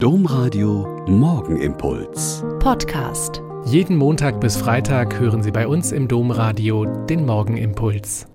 Domradio 0.00 1.04
Morgenimpuls. 1.08 2.44
Podcast. 2.60 3.42
Jeden 3.64 3.96
Montag 3.96 4.40
bis 4.40 4.56
Freitag 4.56 5.18
hören 5.18 5.42
Sie 5.42 5.50
bei 5.50 5.66
uns 5.66 5.90
im 5.90 6.06
Domradio 6.06 6.84
den 7.06 7.26
Morgenimpuls. 7.26 8.28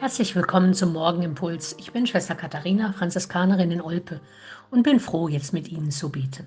Herzlich 0.00 0.36
willkommen 0.36 0.74
zum 0.74 0.92
Morgenimpuls. 0.92 1.74
Ich 1.78 1.92
bin 1.92 2.06
Schwester 2.06 2.34
Katharina, 2.34 2.92
Franziskanerin 2.92 3.70
in 3.70 3.80
Olpe 3.80 4.20
und 4.70 4.82
bin 4.82 5.00
froh, 5.00 5.28
jetzt 5.28 5.54
mit 5.54 5.70
Ihnen 5.70 5.90
zu 5.90 6.10
beten. 6.10 6.46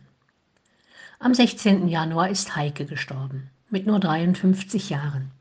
Am 1.18 1.34
16. 1.34 1.88
Januar 1.88 2.30
ist 2.30 2.56
Heike 2.56 2.86
gestorben, 2.86 3.50
mit 3.72 3.88
nur 3.88 4.00
53 4.00 4.92
Jahren. 4.92 5.32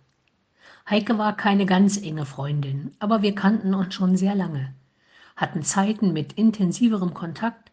Heike 0.89 1.19
war 1.19 1.37
keine 1.37 1.67
ganz 1.67 1.99
enge 1.99 2.25
Freundin, 2.25 2.93
aber 3.01 3.21
wir 3.21 3.35
kannten 3.35 3.75
uns 3.75 3.93
schon 3.93 4.17
sehr 4.17 4.35
lange, 4.35 4.73
hatten 5.37 5.63
Zeiten 5.63 6.15
mit 6.15 6.33
intensiverem 6.33 7.13
Kontakt 7.13 7.71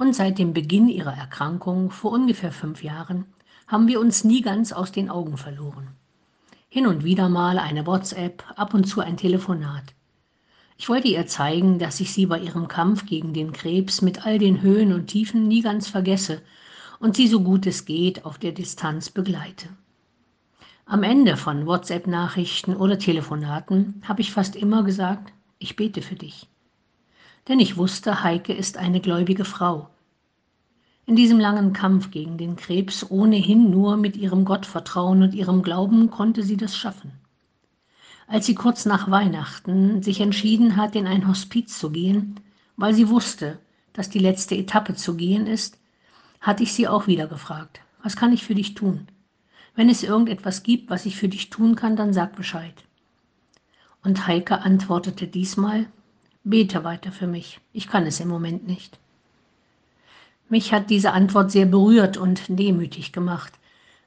und 0.00 0.14
seit 0.14 0.38
dem 0.38 0.52
Beginn 0.52 0.88
ihrer 0.88 1.12
Erkrankung 1.12 1.90
vor 1.90 2.12
ungefähr 2.12 2.52
fünf 2.52 2.84
Jahren 2.84 3.24
haben 3.66 3.88
wir 3.88 3.98
uns 3.98 4.22
nie 4.22 4.42
ganz 4.42 4.72
aus 4.72 4.92
den 4.92 5.10
Augen 5.10 5.36
verloren. 5.36 5.88
Hin 6.68 6.86
und 6.86 7.02
wieder 7.02 7.28
mal 7.28 7.58
eine 7.58 7.84
WhatsApp, 7.84 8.44
ab 8.54 8.74
und 8.74 8.84
zu 8.84 9.00
ein 9.00 9.16
Telefonat. 9.16 9.82
Ich 10.76 10.88
wollte 10.88 11.08
ihr 11.08 11.26
zeigen, 11.26 11.80
dass 11.80 11.98
ich 11.98 12.12
sie 12.12 12.26
bei 12.26 12.38
ihrem 12.38 12.68
Kampf 12.68 13.06
gegen 13.06 13.32
den 13.32 13.52
Krebs 13.52 14.00
mit 14.00 14.24
all 14.24 14.38
den 14.38 14.62
Höhen 14.62 14.92
und 14.92 15.08
Tiefen 15.08 15.48
nie 15.48 15.62
ganz 15.62 15.88
vergesse 15.88 16.42
und 17.00 17.16
sie 17.16 17.26
so 17.26 17.40
gut 17.40 17.66
es 17.66 17.84
geht 17.84 18.24
auf 18.24 18.38
der 18.38 18.52
Distanz 18.52 19.10
begleite. 19.10 19.68
Am 20.86 21.02
Ende 21.02 21.36
von 21.36 21.66
WhatsApp-Nachrichten 21.66 22.76
oder 22.76 23.00
Telefonaten 23.00 24.00
habe 24.06 24.20
ich 24.20 24.30
fast 24.30 24.54
immer 24.54 24.84
gesagt, 24.84 25.32
ich 25.58 25.74
bete 25.74 26.02
für 26.02 26.14
dich 26.14 26.46
denn 27.48 27.60
ich 27.60 27.76
wusste, 27.76 28.22
Heike 28.22 28.52
ist 28.52 28.76
eine 28.76 29.00
gläubige 29.00 29.44
Frau. 29.44 29.88
In 31.06 31.16
diesem 31.16 31.40
langen 31.40 31.72
Kampf 31.72 32.10
gegen 32.10 32.36
den 32.36 32.56
Krebs 32.56 33.10
ohnehin 33.10 33.70
nur 33.70 33.96
mit 33.96 34.16
ihrem 34.16 34.44
Gottvertrauen 34.44 35.22
und 35.22 35.34
ihrem 35.34 35.62
Glauben 35.62 36.10
konnte 36.10 36.42
sie 36.42 36.58
das 36.58 36.76
schaffen. 36.76 37.12
Als 38.26 38.44
sie 38.44 38.54
kurz 38.54 38.84
nach 38.84 39.10
Weihnachten 39.10 40.02
sich 40.02 40.20
entschieden 40.20 40.76
hat, 40.76 40.94
in 40.94 41.06
ein 41.06 41.26
Hospiz 41.26 41.78
zu 41.78 41.90
gehen, 41.90 42.38
weil 42.76 42.92
sie 42.92 43.08
wusste, 43.08 43.58
dass 43.94 44.10
die 44.10 44.18
letzte 44.18 44.54
Etappe 44.54 44.94
zu 44.94 45.16
gehen 45.16 45.46
ist, 45.46 45.78
hatte 46.40 46.62
ich 46.62 46.74
sie 46.74 46.86
auch 46.86 47.06
wieder 47.06 47.26
gefragt, 47.26 47.80
was 48.02 48.16
kann 48.16 48.34
ich 48.34 48.44
für 48.44 48.54
dich 48.54 48.74
tun? 48.74 49.08
Wenn 49.74 49.88
es 49.88 50.02
irgendetwas 50.02 50.62
gibt, 50.62 50.90
was 50.90 51.06
ich 51.06 51.16
für 51.16 51.28
dich 51.28 51.48
tun 51.48 51.74
kann, 51.74 51.96
dann 51.96 52.12
sag 52.12 52.36
Bescheid. 52.36 52.74
Und 54.04 54.26
Heike 54.26 54.60
antwortete 54.60 55.26
diesmal, 55.26 55.86
Bete 56.44 56.84
weiter 56.84 57.12
für 57.12 57.26
mich. 57.26 57.60
Ich 57.72 57.88
kann 57.88 58.06
es 58.06 58.20
im 58.20 58.28
Moment 58.28 58.66
nicht. 58.66 58.98
Mich 60.48 60.72
hat 60.72 60.88
diese 60.88 61.12
Antwort 61.12 61.50
sehr 61.50 61.66
berührt 61.66 62.16
und 62.16 62.42
demütig 62.48 63.12
gemacht, 63.12 63.52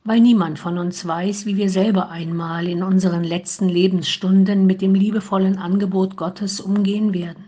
weil 0.04 0.20
niemand 0.20 0.58
von 0.58 0.80
uns 0.80 1.06
weiß, 1.06 1.46
wie 1.46 1.58
wir 1.58 1.70
selber 1.70 2.10
einmal 2.10 2.68
in 2.68 2.82
unseren 2.82 3.24
letzten 3.24 3.70
Lebensstunden 3.70 4.66
mit 4.66 4.82
dem 4.82 4.96
liebevollen 4.96 5.60
Angebot 5.60 6.18
Gottes 6.18 6.60
umgehen 6.60 7.14
werden. 7.14 7.46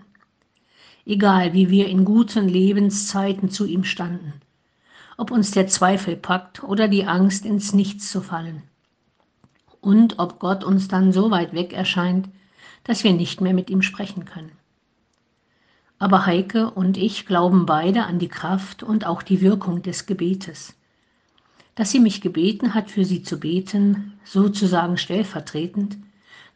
Egal, 1.05 1.53
wie 1.53 1.69
wir 1.69 1.87
in 1.87 2.05
guten 2.05 2.47
Lebenszeiten 2.47 3.49
zu 3.49 3.65
ihm 3.65 3.83
standen, 3.83 4.33
ob 5.17 5.31
uns 5.31 5.51
der 5.51 5.67
Zweifel 5.67 6.15
packt 6.15 6.63
oder 6.63 6.87
die 6.87 7.05
Angst 7.05 7.45
ins 7.45 7.73
Nichts 7.73 8.11
zu 8.11 8.21
fallen. 8.21 8.61
Und 9.81 10.19
ob 10.19 10.39
Gott 10.39 10.63
uns 10.63 10.87
dann 10.87 11.11
so 11.11 11.31
weit 11.31 11.53
weg 11.53 11.73
erscheint, 11.73 12.29
dass 12.83 13.03
wir 13.03 13.13
nicht 13.13 13.41
mehr 13.41 13.53
mit 13.53 13.69
ihm 13.69 13.81
sprechen 13.81 14.25
können. 14.25 14.51
Aber 15.99 16.25
Heike 16.25 16.71
und 16.71 16.97
ich 16.97 17.25
glauben 17.25 17.65
beide 17.65 18.03
an 18.05 18.19
die 18.19 18.27
Kraft 18.27 18.83
und 18.83 19.05
auch 19.05 19.21
die 19.21 19.41
Wirkung 19.41 19.81
des 19.81 20.05
Gebetes. 20.05 20.75
Dass 21.75 21.91
sie 21.91 21.99
mich 21.99 22.21
gebeten 22.21 22.73
hat, 22.73 22.91
für 22.91 23.05
sie 23.05 23.23
zu 23.23 23.39
beten, 23.39 24.13
sozusagen 24.23 24.97
stellvertretend, 24.97 25.97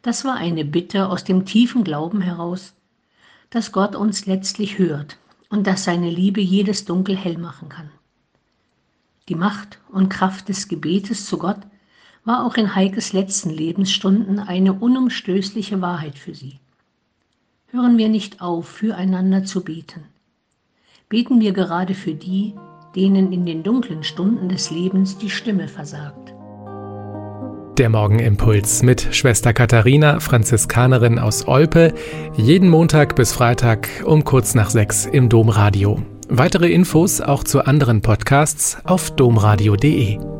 das 0.02 0.24
war 0.24 0.36
eine 0.36 0.64
Bitte 0.64 1.08
aus 1.08 1.24
dem 1.24 1.44
tiefen 1.44 1.82
Glauben 1.82 2.20
heraus, 2.20 2.74
dass 3.50 3.72
Gott 3.72 3.96
uns 3.96 4.26
letztlich 4.26 4.78
hört 4.78 5.16
und 5.48 5.66
dass 5.66 5.84
seine 5.84 6.10
Liebe 6.10 6.40
jedes 6.40 6.84
Dunkel 6.84 7.16
hell 7.16 7.38
machen 7.38 7.68
kann. 7.68 7.90
Die 9.28 9.34
Macht 9.34 9.80
und 9.88 10.08
Kraft 10.08 10.48
des 10.48 10.68
Gebetes 10.68 11.26
zu 11.26 11.38
Gott 11.38 11.60
war 12.24 12.44
auch 12.44 12.56
in 12.56 12.74
Heikes 12.74 13.12
letzten 13.12 13.50
Lebensstunden 13.50 14.38
eine 14.38 14.74
unumstößliche 14.74 15.80
Wahrheit 15.80 16.18
für 16.18 16.34
sie 16.34 16.60
hören 17.70 17.98
wir 17.98 18.08
nicht 18.08 18.40
auf, 18.40 18.66
füreinander 18.66 19.44
zu 19.44 19.62
beten. 19.62 20.04
Beten 21.08 21.40
wir 21.40 21.52
gerade 21.52 21.94
für 21.94 22.14
die, 22.14 22.54
denen 22.94 23.32
in 23.32 23.46
den 23.46 23.62
dunklen 23.62 24.02
Stunden 24.02 24.48
des 24.48 24.70
Lebens 24.70 25.18
die 25.18 25.30
Stimme 25.30 25.68
versagt. 25.68 26.34
Der 27.78 27.88
Morgenimpuls 27.90 28.82
mit 28.82 29.14
Schwester 29.14 29.52
Katharina, 29.52 30.18
Franziskanerin 30.18 31.18
aus 31.18 31.46
Olpe, 31.46 31.94
jeden 32.36 32.68
Montag 32.68 33.14
bis 33.14 33.32
Freitag 33.32 33.88
um 34.04 34.24
kurz 34.24 34.54
nach 34.54 34.70
sechs 34.70 35.06
im 35.06 35.28
Domradio. 35.28 36.02
Weitere 36.28 36.72
Infos 36.72 37.20
auch 37.20 37.44
zu 37.44 37.64
anderen 37.64 38.02
Podcasts 38.02 38.78
auf 38.84 39.12
domradio.de. 39.12 40.37